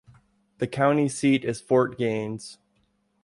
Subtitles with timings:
[0.57, 2.57] The county seat is Fort Gaines.